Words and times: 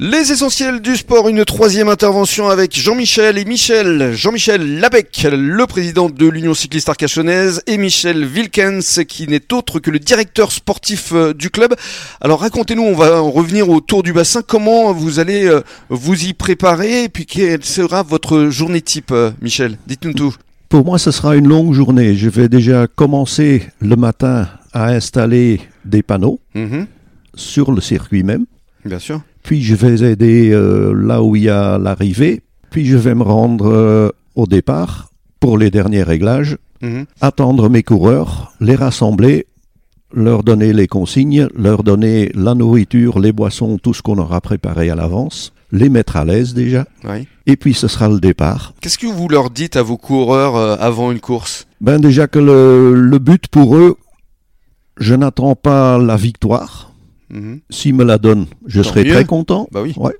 Les 0.00 0.32
essentiels 0.32 0.80
du 0.80 0.96
sport, 0.96 1.28
une 1.28 1.44
troisième 1.44 1.88
intervention 1.88 2.48
avec 2.48 2.76
Jean-Michel 2.76 3.38
et 3.38 3.44
Michel. 3.44 4.12
Jean-Michel 4.12 4.80
Labec, 4.80 5.24
le 5.30 5.64
président 5.66 6.10
de 6.10 6.26
l'Union 6.26 6.52
cycliste 6.52 6.88
arcachonnaise, 6.88 7.62
et 7.68 7.78
Michel 7.78 8.26
Wilkens, 8.26 9.04
qui 9.06 9.28
n'est 9.28 9.52
autre 9.52 9.78
que 9.78 9.92
le 9.92 10.00
directeur 10.00 10.50
sportif 10.50 11.12
euh, 11.12 11.32
du 11.32 11.48
club. 11.48 11.74
Alors 12.20 12.40
racontez-nous, 12.40 12.82
on 12.82 12.96
va 12.96 13.22
en 13.22 13.30
revenir 13.30 13.70
au 13.70 13.80
Tour 13.80 14.02
du 14.02 14.12
Bassin, 14.12 14.42
comment 14.44 14.92
vous 14.92 15.20
allez 15.20 15.46
euh, 15.46 15.60
vous 15.90 16.24
y 16.24 16.32
préparer, 16.32 17.04
et 17.04 17.08
puis 17.08 17.24
quelle 17.24 17.64
sera 17.64 18.02
votre 18.02 18.48
journée 18.50 18.80
type, 18.80 19.12
euh, 19.12 19.30
Michel? 19.42 19.78
Dites-nous 19.86 20.14
tout. 20.14 20.34
Pour 20.70 20.84
moi, 20.84 20.98
ce 20.98 21.12
sera 21.12 21.36
une 21.36 21.46
longue 21.46 21.72
journée. 21.72 22.16
Je 22.16 22.28
vais 22.28 22.48
déjà 22.48 22.88
commencer 22.88 23.62
le 23.78 23.94
matin 23.94 24.48
à 24.72 24.88
installer 24.88 25.60
des 25.84 26.02
panneaux 26.02 26.40
Mhm, 26.56 26.88
sur 27.36 27.70
le 27.70 27.80
circuit 27.80 28.24
même. 28.24 28.44
Bien 28.84 28.98
sûr. 28.98 29.20
Puis 29.42 29.62
je 29.62 29.74
vais 29.74 30.10
aider 30.12 30.50
euh, 30.52 30.92
là 30.92 31.22
où 31.22 31.36
il 31.36 31.44
y 31.44 31.48
a 31.48 31.78
l'arrivée. 31.78 32.42
Puis 32.70 32.86
je 32.86 32.96
vais 32.96 33.14
me 33.14 33.22
rendre 33.22 33.66
euh, 33.70 34.10
au 34.34 34.46
départ 34.46 35.10
pour 35.40 35.58
les 35.58 35.70
derniers 35.70 36.02
réglages, 36.02 36.56
Mhm. 36.82 37.06
attendre 37.20 37.68
mes 37.70 37.82
coureurs, 37.82 38.52
les 38.60 38.74
rassembler, 38.74 39.46
leur 40.12 40.42
donner 40.42 40.72
les 40.72 40.86
consignes, 40.86 41.48
leur 41.56 41.82
donner 41.82 42.30
la 42.34 42.54
nourriture, 42.54 43.18
les 43.20 43.32
boissons, 43.32 43.78
tout 43.78 43.94
ce 43.94 44.02
qu'on 44.02 44.18
aura 44.18 44.40
préparé 44.40 44.90
à 44.90 44.94
l'avance, 44.94 45.52
les 45.72 45.88
mettre 45.88 46.16
à 46.16 46.24
l'aise 46.24 46.52
déjà. 46.54 46.84
Oui. 47.04 47.26
Et 47.46 47.56
puis 47.56 47.74
ce 47.74 47.88
sera 47.88 48.08
le 48.08 48.20
départ. 48.20 48.74
Qu'est-ce 48.80 48.98
que 48.98 49.06
vous 49.06 49.28
leur 49.28 49.50
dites 49.50 49.76
à 49.76 49.82
vos 49.82 49.96
coureurs 49.96 50.56
euh, 50.56 50.76
avant 50.78 51.10
une 51.10 51.20
course? 51.20 51.66
Ben 51.80 51.98
déjà 52.00 52.26
que 52.26 52.38
le, 52.38 52.94
le 52.94 53.18
but 53.18 53.48
pour 53.48 53.76
eux, 53.76 53.96
je 54.98 55.14
n'attends 55.14 55.54
pas 55.56 55.98
la 55.98 56.16
victoire. 56.16 56.92
Mhm. 57.34 57.60
S'ils 57.68 57.94
me 57.94 58.04
la 58.04 58.16
donnent, 58.18 58.46
je 58.66 58.80
Tant 58.80 58.88
serai 58.88 59.04
mieux. 59.04 59.10
très 59.12 59.24
content. 59.24 59.68
Bah 59.72 59.82
oui. 59.82 59.92
Ouais. 59.96 60.14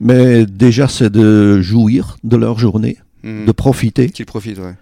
Mais 0.00 0.46
déjà, 0.46 0.86
c'est 0.88 1.10
de 1.10 1.60
jouir 1.60 2.16
de 2.24 2.36
leur 2.36 2.58
journée, 2.58 2.98
Mhm. 3.24 3.46
de 3.46 3.52
profiter, 3.52 4.10
Qu'ils 4.10 4.26
profitent, 4.26 4.58
ouais. 4.58 4.74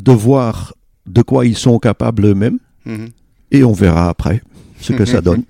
de 0.00 0.12
voir 0.12 0.74
de 1.06 1.20
quoi 1.22 1.44
ils 1.46 1.56
sont 1.56 1.78
capables 1.78 2.24
eux-mêmes, 2.24 2.58
Mhm. 2.86 3.08
et 3.50 3.64
on 3.64 3.72
verra 3.72 4.08
après 4.08 4.40
ce 4.80 4.92
que 4.92 5.04
ça 5.04 5.20
donne. 5.20 5.42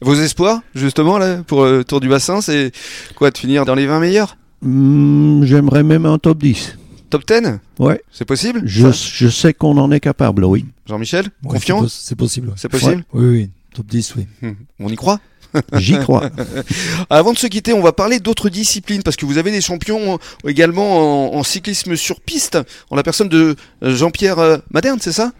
Vos 0.00 0.14
espoirs, 0.14 0.62
justement, 0.74 1.18
là, 1.18 1.42
pour 1.46 1.64
le 1.64 1.84
Tour 1.84 2.00
du 2.00 2.08
Bassin, 2.08 2.40
c'est 2.40 2.72
quoi 3.14 3.30
De 3.30 3.38
finir 3.38 3.64
dans 3.66 3.74
les 3.74 3.86
20 3.86 4.00
meilleurs? 4.00 4.36
Hmm, 4.62 5.44
J'aimerais 5.44 5.82
même 5.82 6.06
un 6.06 6.18
top 6.18 6.38
10. 6.38 6.76
Top 7.10 7.24
10 7.26 7.60
Ouais, 7.78 8.00
C'est 8.10 8.24
possible? 8.24 8.62
Je, 8.64 8.90
sais 8.90 9.52
qu'on 9.54 9.76
en 9.78 9.92
est 9.92 10.00
capable, 10.00 10.44
oui. 10.44 10.64
Jean-Michel 10.86 11.26
Ouais, 11.44 11.50
Confiant? 11.50 11.78
c'est 11.80 11.84
pos- 11.84 11.88
C'est 11.90 12.16
possible. 12.16 12.52
C'est 12.56 12.68
possible? 12.68 13.04
Oui, 13.12 13.24
oui. 13.28 13.50
Top 13.74 13.86
10, 13.86 14.14
oui. 14.16 14.26
On 14.80 14.88
y 14.88 14.96
croit 14.96 15.20
J'y 15.74 15.96
crois. 15.98 16.30
Avant 17.10 17.32
de 17.32 17.38
se 17.38 17.46
quitter, 17.46 17.72
on 17.72 17.80
va 17.80 17.92
parler 17.92 18.18
d'autres 18.18 18.48
disciplines 18.48 19.04
parce 19.04 19.14
que 19.16 19.24
vous 19.24 19.38
avez 19.38 19.52
des 19.52 19.60
champions 19.60 20.18
également 20.48 21.32
en, 21.32 21.38
en 21.38 21.42
cyclisme 21.44 21.94
sur 21.94 22.20
piste, 22.20 22.58
en 22.90 22.96
la 22.96 23.04
personne 23.04 23.28
de 23.28 23.54
euh, 23.84 23.94
Jean-Pierre 23.94 24.40
euh, 24.40 24.56
Maderne, 24.72 24.98
c'est 25.00 25.12
ça? 25.12 25.30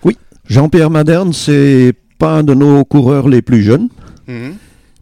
Jean-Pierre 0.48 0.90
Maderne, 0.90 1.32
c'est 1.32 1.94
pas 2.18 2.30
un 2.38 2.44
de 2.44 2.55
nos 2.55 2.84
coureurs 2.84 3.28
les 3.28 3.42
plus 3.42 3.62
jeunes, 3.64 3.88
Mhm. 4.28 4.55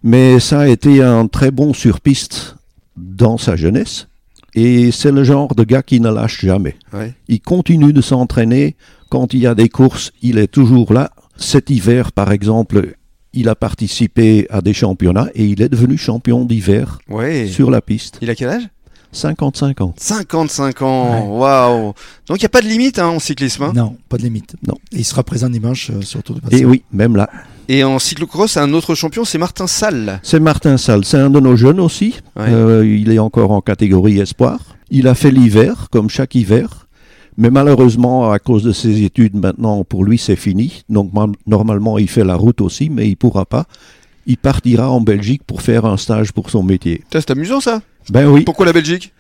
mais 0.02 0.40
ça 0.40 0.60
a 0.60 0.68
été 0.68 1.02
un 1.02 1.26
très 1.26 1.50
bon 1.50 1.74
sur-piste 1.74 2.56
dans 2.96 3.36
sa 3.36 3.54
jeunesse. 3.54 4.08
Et 4.54 4.92
c'est 4.92 5.12
le 5.12 5.24
genre 5.24 5.54
de 5.54 5.64
gars 5.64 5.82
qui 5.82 6.00
ne 6.00 6.10
lâche 6.10 6.44
jamais. 6.44 6.76
Ouais. 6.94 7.12
Il 7.28 7.40
continue 7.42 7.92
de 7.92 8.00
s'entraîner. 8.00 8.76
Quand 9.10 9.34
il 9.34 9.40
y 9.40 9.46
a 9.46 9.54
des 9.54 9.68
courses, 9.68 10.10
il 10.22 10.38
est 10.38 10.46
toujours 10.48 10.92
là. 10.94 11.10
Cet 11.36 11.68
hiver, 11.70 12.12
par 12.12 12.32
exemple, 12.32 12.94
il 13.34 13.48
a 13.48 13.54
participé 13.54 14.46
à 14.50 14.60
des 14.60 14.72
championnats 14.74 15.28
et 15.34 15.44
il 15.44 15.62
est 15.62 15.68
devenu 15.68 15.96
champion 15.96 16.44
d'hiver 16.44 16.98
Ouais. 17.08 17.46
sur 17.48 17.70
la 17.70 17.80
piste. 17.80 18.18
Il 18.22 18.30
a 18.30 18.34
quel 18.34 18.48
âge? 18.48 18.68
55 19.14 19.80
ans. 19.82 19.94
55 19.98 20.80
ans, 20.82 21.26
waouh 21.38 21.92
Donc 22.28 22.38
il 22.38 22.42
n'y 22.42 22.46
a 22.46 22.48
pas 22.48 22.62
de 22.62 22.66
limite 22.66 22.98
hein, 22.98 23.08
en 23.08 23.18
cyclisme. 23.18 23.62
hein? 23.64 23.72
Non, 23.74 23.96
pas 24.08 24.16
de 24.16 24.22
limite. 24.22 24.54
Non. 24.66 24.74
Et 24.92 25.00
il 25.00 25.04
sera 25.04 25.22
présent 25.22 25.50
dimanche 25.50 25.90
euh, 25.90 26.00
sur 26.00 26.18
le 26.18 26.22
Tour 26.22 26.36
de 26.36 26.40
Bassin. 26.40 26.56
Et 26.56 26.64
oui, 26.64 26.82
même 26.92 27.14
là. 27.16 27.28
Et 27.68 27.84
en 27.84 27.98
cyclocross, 27.98 28.56
un 28.56 28.72
autre 28.72 28.94
champion, 28.94 29.24
c'est 29.26 29.36
Martin 29.38 29.66
Salle. 29.66 30.18
C'est 30.22 30.40
Martin 30.40 30.78
Salle. 30.78 31.04
C'est 31.04 31.18
un 31.18 31.28
de 31.30 31.40
nos 31.40 31.56
jeunes 31.56 31.78
aussi. 31.80 32.20
Ouais. 32.36 32.46
Euh, 32.48 32.86
il 32.86 33.12
est 33.12 33.18
encore 33.18 33.50
en 33.52 33.60
catégorie 33.60 34.18
espoir. 34.18 34.58
Il 34.90 35.06
a 35.06 35.14
fait 35.14 35.30
l'hiver, 35.30 35.88
comme 35.90 36.08
chaque 36.10 36.34
hiver. 36.34 36.81
Mais 37.38 37.50
malheureusement, 37.50 38.30
à 38.30 38.38
cause 38.38 38.62
de 38.62 38.72
ses 38.72 39.02
études, 39.02 39.34
maintenant, 39.34 39.84
pour 39.84 40.04
lui, 40.04 40.18
c'est 40.18 40.36
fini. 40.36 40.82
Donc, 40.88 41.12
ma- 41.12 41.26
normalement, 41.46 41.98
il 41.98 42.08
fait 42.08 42.24
la 42.24 42.34
route 42.36 42.60
aussi, 42.60 42.90
mais 42.90 43.08
il 43.08 43.16
pourra 43.16 43.46
pas. 43.46 43.64
Il 44.26 44.36
partira 44.36 44.90
en 44.90 45.00
Belgique 45.00 45.42
pour 45.46 45.62
faire 45.62 45.84
un 45.86 45.96
stage 45.96 46.32
pour 46.32 46.50
son 46.50 46.62
métier. 46.62 47.02
C'est 47.10 47.30
amusant 47.30 47.60
ça. 47.60 47.80
Ben 48.10 48.26
oui, 48.28 48.42
Pourquoi 48.44 48.66
la 48.66 48.72
Belgique? 48.72 49.12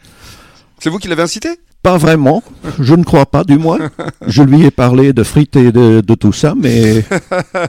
C'est 0.78 0.90
vous 0.90 0.98
qui 0.98 1.08
l'avez 1.08 1.22
incité? 1.22 1.48
Pas 1.82 1.96
vraiment. 1.96 2.42
Je 2.78 2.94
ne 2.94 3.02
crois 3.02 3.26
pas, 3.26 3.42
du 3.44 3.58
moins. 3.58 3.78
Je 4.26 4.42
lui 4.42 4.64
ai 4.64 4.70
parlé 4.70 5.12
de 5.12 5.22
frites 5.22 5.56
et 5.56 5.72
de, 5.72 6.00
de 6.00 6.14
tout 6.14 6.32
ça, 6.32 6.54
mais 6.56 7.04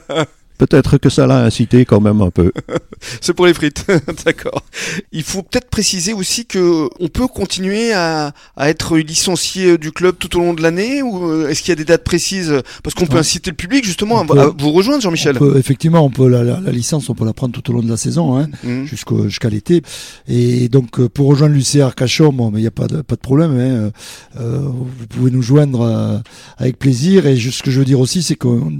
peut-être 0.67 0.97
que 0.97 1.09
ça 1.09 1.27
l'a 1.27 1.43
incité 1.43 1.85
quand 1.85 1.99
même 2.01 2.21
un 2.21 2.29
peu. 2.29 2.51
C'est 3.21 3.33
pour 3.33 3.45
les 3.45 3.53
frites, 3.53 3.85
d'accord. 4.25 4.63
Il 5.11 5.23
faut 5.23 5.41
peut-être 5.43 5.69
préciser 5.69 6.13
aussi 6.13 6.45
que 6.45 6.89
on 6.99 7.07
peut 7.07 7.27
continuer 7.27 7.93
à, 7.93 8.33
à 8.55 8.69
être 8.69 8.97
licencié 8.97 9.77
du 9.77 9.91
club 9.91 10.15
tout 10.17 10.35
au 10.37 10.39
long 10.39 10.53
de 10.53 10.61
l'année 10.61 11.01
ou 11.01 11.29
euh, 11.29 11.49
est-ce 11.49 11.61
qu'il 11.61 11.69
y 11.69 11.73
a 11.73 11.75
des 11.75 11.85
dates 11.85 12.03
précises? 12.03 12.53
Parce 12.83 12.93
qu'on 12.95 13.05
peut 13.05 13.17
inciter 13.17 13.49
le 13.51 13.55
public 13.55 13.83
justement 13.85 14.19
à, 14.19 14.23
On 14.23 14.25
peut- 14.27 14.39
à 14.39 14.47
vous 14.57 14.71
rejoindre, 14.71 15.01
Jean-Michel. 15.01 15.37
Effectivement, 15.57 16.05
on 16.05 16.09
peut 16.09 16.27
la, 16.29 16.43
la- 16.43 16.59
la 16.59 16.71
licence, 16.71 17.09
on 17.09 17.15
peut 17.15 17.25
la 17.25 17.33
prendre 17.33 17.53
tout 17.53 17.69
au 17.69 17.73
long 17.73 17.81
de 17.83 17.89
la 17.89 17.97
saison, 17.97 18.37
hein, 18.37 18.47
jusqu'au- 18.85 19.27
jusqu'à 19.27 19.49
l'été. 19.49 19.81
Et 20.27 20.69
donc, 20.69 20.99
euh, 20.99 21.09
pour 21.09 21.27
rejoindre 21.27 21.55
l'UCR 21.55 21.83
Arcachon, 21.83 22.31
bon, 22.31 22.51
mais 22.51 22.59
il 22.59 22.61
n'y 22.61 22.67
a 22.67 22.71
pas 22.71 22.87
de, 22.87 23.01
pas 23.01 23.15
de 23.15 23.21
problème. 23.21 23.51
Hein, 23.59 23.91
euh, 24.39 24.59
vous 24.59 25.07
pouvez 25.09 25.31
nous 25.31 25.41
joindre 25.41 25.81
euh, 25.81 26.17
avec 26.57 26.79
plaisir. 26.79 27.25
Et 27.27 27.35
ce 27.37 27.61
que 27.63 27.71
je 27.71 27.79
veux 27.79 27.85
dire 27.85 27.99
aussi, 27.99 28.23
c'est 28.23 28.35
qu'on 28.35 28.71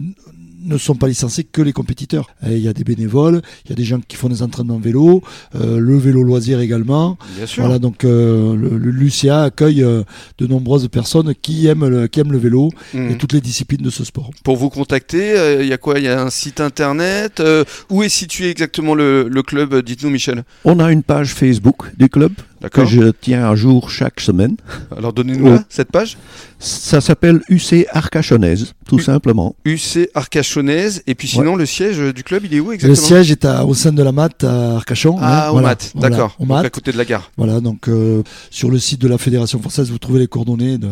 ne 0.63 0.78
sont 0.78 0.96
pas 0.96 1.07
licenciés 1.07 1.44
que 1.44 1.62
les 1.62 1.74
compétiteurs. 1.74 2.28
Et 2.47 2.53
Il 2.56 2.62
y 2.62 2.68
a 2.68 2.74
des 2.74 2.84
bénévoles, 2.84 3.41
il 3.66 3.69
y 3.69 3.74
a 3.74 3.75
des 3.75 3.84
gens 3.84 4.00
qui 4.07 4.16
font 4.16 4.29
des 4.29 4.41
entraînements 4.41 4.79
vélo, 4.79 5.22
euh, 5.56 5.79
le 5.79 5.97
vélo 5.97 6.24
loisir 6.24 6.59
également. 6.59 7.18
Bien 7.35 7.46
sûr. 7.46 7.63
Voilà, 7.63 7.79
donc 7.79 8.03
euh, 8.03 8.56
le, 8.56 8.78
le 8.78 8.91
Lucia 8.91 9.44
accueille 9.44 9.84
euh, 9.84 10.03
de 10.38 10.47
nombreuses 10.47 10.88
personnes 10.88 11.34
qui 11.41 11.68
aiment 11.68 11.88
le, 11.88 12.07
qui 12.07 12.19
aiment 12.19 12.31
le 12.31 12.38
vélo 12.38 12.69
Mhm. 12.94 13.12
et 13.12 13.18
toutes 13.18 13.34
les 13.34 13.41
disciplines 13.41 13.81
de 13.81 13.90
ce 13.90 14.03
sport. 14.03 14.29
Pour 14.44 14.57
vous 14.57 14.69
contacter, 14.69 15.38
euh, 15.38 15.63
il 15.63 15.68
y 15.69 15.74
a 15.74 15.78
quoi? 15.78 16.00
Il 16.00 16.06
y 16.06 16.07
a 16.07 16.22
un 16.22 16.29
site 16.29 16.62
internet 16.62 17.40
euh, 17.40 17.63
Où 17.90 18.03
est 18.03 18.09
situé 18.09 18.50
exactement 18.50 18.95
le, 18.95 19.28
le 19.28 19.44
club? 19.44 19.75
Dites-nous, 19.84 20.09
Michel. 20.09 20.44
On 20.66 20.80
a 20.80 20.91
une 20.91 21.03
page 21.03 21.34
Facebook 21.34 21.84
du 21.97 22.09
club 22.09 22.31
que 22.69 22.85
je 22.85 23.12
tiens 23.12 23.50
à 23.50 23.56
jour 23.56 23.90
chaque 23.90 24.19
semaine. 24.19 24.56
Alors 24.96 25.13
donnez-nous 25.13 25.50
là, 25.50 25.63
cette 25.69 25.91
page. 25.91 26.18
Ça 26.59 27.01
s'appelle 27.01 27.41
UC 27.50 27.88
Arcachonnaise, 27.91 28.74
tout 28.88 29.00
U- 29.00 29.01
simplement. 29.01 29.56
UC 29.66 30.09
Arcachonnaise. 30.13 31.03
Et 31.07 31.16
puis 31.16 31.28
sinon, 31.28 31.56
le 31.56 31.66
siège 31.66 32.00
du 32.13 32.24
club, 32.24 32.44
il 32.46 32.53
est 32.53 32.59
où 32.59 32.69
Le 32.69 32.75
exactement? 32.75 33.07
siège 33.07 33.31
est 33.31 33.46
à, 33.46 33.66
au 33.66 33.74
sein 33.74 33.91
de 33.91 34.01
la 34.01 34.12
MAT 34.12 34.44
à 34.44 34.75
Arcachon. 34.78 35.18
Ah, 35.19 35.47
hein, 35.47 35.50
au 35.50 35.53
voilà, 35.53 35.68
mat, 35.69 35.91
voilà, 35.96 36.09
d'accord. 36.09 36.38
À 36.57 36.69
côté 36.69 36.91
de 36.91 36.97
la 36.97 37.06
gare. 37.06 37.31
Voilà, 37.38 37.59
donc 37.59 37.88
euh, 37.90 38.24
sur 38.50 38.69
le 38.72 38.80
site 38.80 39.01
de 39.01 39.07
la 39.07 39.18
Fédération 39.18 39.59
française, 39.59 39.91
vous 39.91 39.97
trouvez 39.97 40.19
les 40.19 40.28
coordonnées. 40.28 40.78
De... 40.78 40.90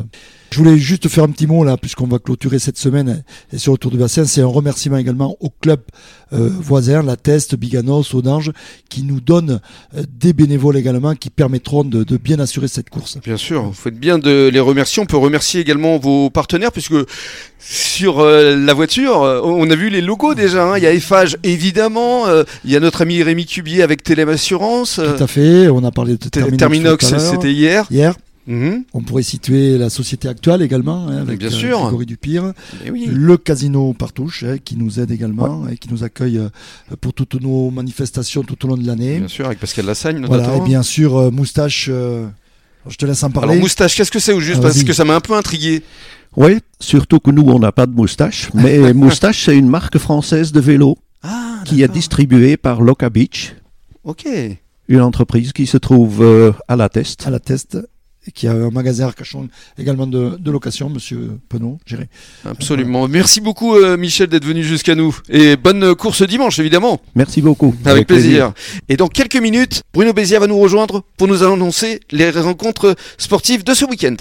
Je 0.51 0.57
voulais 0.57 0.77
juste 0.77 1.07
faire 1.07 1.23
un 1.23 1.29
petit 1.29 1.47
mot 1.47 1.63
là, 1.63 1.77
puisqu'on 1.77 2.07
va 2.07 2.19
clôturer 2.19 2.59
cette 2.59 2.77
semaine 2.77 3.23
et 3.53 3.57
sur 3.57 3.71
le 3.71 3.77
Tour 3.77 3.89
du 3.89 3.97
Bassin. 3.97 4.25
C'est 4.25 4.41
un 4.41 4.47
remerciement 4.47 4.97
également 4.97 5.37
au 5.39 5.49
club 5.49 5.79
euh, 6.33 6.49
voisin, 6.59 7.01
la 7.03 7.15
Teste, 7.15 7.55
Biganos, 7.55 8.13
Audange, 8.13 8.51
qui 8.89 9.03
nous 9.03 9.21
donnent 9.21 9.61
euh, 9.95 10.03
des 10.19 10.33
bénévoles 10.33 10.75
également 10.75 11.15
qui 11.15 11.29
permettront 11.29 11.85
de, 11.85 12.03
de 12.03 12.17
bien 12.17 12.37
assurer 12.39 12.67
cette 12.67 12.89
course. 12.89 13.17
Bien 13.23 13.37
sûr, 13.37 13.63
vous 13.63 13.73
faites 13.73 13.97
bien 13.97 14.19
de 14.19 14.49
les 14.51 14.59
remercier. 14.59 15.01
On 15.01 15.05
peut 15.05 15.15
remercier 15.17 15.61
également 15.61 15.97
vos 15.97 16.29
partenaires 16.29 16.73
puisque 16.73 16.95
sur 17.59 18.19
euh, 18.19 18.55
la 18.57 18.73
voiture, 18.73 19.21
euh, 19.23 19.39
on 19.43 19.69
a 19.69 19.75
vu 19.75 19.89
les 19.89 20.01
logos 20.01 20.33
déjà. 20.35 20.65
hein. 20.73 20.77
Il 20.77 20.83
y 20.83 20.87
a 20.87 20.93
Eiffage 20.93 21.37
évidemment, 21.43 22.27
euh, 22.27 22.43
il 22.65 22.71
y 22.71 22.75
a 22.75 22.81
notre 22.81 23.03
ami 23.03 23.23
Rémi 23.23 23.45
Cubier 23.45 23.83
avec 23.83 24.03
Télém 24.03 24.27
Assurance. 24.27 24.99
euh, 24.99 25.15
Tout 25.15 25.23
à 25.23 25.27
fait. 25.27 25.69
On 25.69 25.83
a 25.85 25.91
parlé 25.91 26.13
de 26.13 26.17
Terminox, 26.17 26.57
Terminox, 26.57 27.05
c'était 27.31 27.53
hier. 27.53 27.85
hier. 27.89 28.15
Mhm. 28.51 28.83
On 28.93 29.01
pourrait 29.01 29.23
situer 29.23 29.77
la 29.77 29.89
société 29.89 30.27
actuelle 30.27 30.61
également, 30.61 31.07
hein, 31.07 31.17
avec 31.21 31.39
Bien 31.39 31.47
euh, 31.47 31.51
sûr. 31.51 31.79
Grégory 31.79 32.05
Dupire. 32.05 32.53
Eh 32.85 32.91
oui. 32.91 33.07
Le 33.09 33.37
casino 33.37 33.93
Partouche, 33.93 34.43
hein, 34.43 34.57
qui 34.63 34.75
nous 34.75 34.99
aide 34.99 35.11
également 35.11 35.67
et 35.69 35.77
qui 35.77 35.89
nous 35.89 36.03
accueille 36.03 36.37
euh, 36.37 36.49
pour 36.99 37.13
toutes 37.13 37.35
nos 37.41 37.71
manifestations 37.71 38.43
tout 38.43 38.63
au 38.65 38.67
long 38.67 38.77
de 38.77 38.85
l'année. 38.85 39.19
Bien 39.19 39.27
sûr, 39.27 39.45
avec 39.45 39.59
Pascal 39.59 39.85
Lassagne 39.85 40.25
Voilà, 40.25 40.57
et 40.57 40.61
bien 40.61 40.83
sûr, 40.83 41.15
euh, 41.17 41.31
Moustache, 41.31 41.87
euh, 41.89 42.27
je 42.87 42.95
te 42.97 43.05
laisse 43.05 43.23
en 43.23 43.29
parler. 43.31 43.51
Alors 43.53 43.61
moustache, 43.61 43.95
qu'est-ce 43.95 44.11
que 44.11 44.19
c'est 44.19 44.33
au 44.33 44.39
juste 44.41 44.59
Ah, 44.59 44.63
Parce 44.63 44.83
que 44.83 44.93
ça 44.93 45.05
m'a 45.05 45.15
un 45.15 45.21
peu 45.21 45.33
intrigué. 45.33 45.83
Oui, 46.35 46.57
surtout 46.79 47.19
que 47.19 47.31
nous, 47.31 47.43
on 47.43 47.59
n'a 47.59 47.71
pas 47.71 47.85
de 47.85 47.93
moustache. 47.93 48.49
Mais 48.53 48.93
Moustache, 48.93 49.45
c'est 49.45 49.57
une 49.57 49.67
marque 49.69 49.97
française 49.97 50.51
de 50.51 50.59
vélo 50.59 50.97
Ah, 51.23 51.59
qui 51.65 51.83
est 51.83 51.87
distribuée 51.87 52.57
par 52.57 52.81
Loca 52.81 53.09
Beach, 53.09 53.53
Ok. 54.03 54.25
une 54.87 55.01
entreprise 55.01 55.53
qui 55.53 55.67
se 55.67 55.77
trouve 55.77 56.21
euh, 56.21 56.51
à 56.67 56.75
la 56.75 56.89
Teste. 56.89 57.25
à 57.27 57.29
la 57.29 57.39
test. 57.39 57.77
Et 58.27 58.31
qui 58.31 58.47
a 58.47 58.51
un 58.51 58.69
magasin 58.69 59.05
Arcachon 59.05 59.49
également 59.77 60.07
de, 60.07 60.37
de 60.37 60.51
location, 60.51 60.89
monsieur 60.89 61.39
Penon, 61.49 61.79
géré. 61.85 62.07
Absolument. 62.45 63.07
Merci 63.07 63.41
beaucoup, 63.41 63.75
euh, 63.75 63.97
Michel, 63.97 64.27
d'être 64.27 64.45
venu 64.45 64.63
jusqu'à 64.63 64.95
nous. 64.95 65.17
Et 65.29 65.55
bonne 65.55 65.95
course 65.95 66.23
dimanche, 66.23 66.59
évidemment. 66.59 67.01
Merci 67.15 67.41
beaucoup. 67.41 67.75
Avec, 67.85 68.07
plaisir. 68.07 68.53
Et 68.89 68.97
dans 68.97 69.07
quelques 69.07 69.41
minutes, 69.41 69.81
Bruno 69.93 70.13
Béziat 70.13 70.39
va 70.39 70.47
nous 70.47 70.59
rejoindre 70.59 71.03
pour 71.17 71.27
nous 71.27 71.43
annoncer 71.43 71.99
les 72.11 72.29
rencontres 72.29 72.95
sportives 73.17 73.63
de 73.63 73.73
ce 73.73 73.85
week-end. 73.85 74.15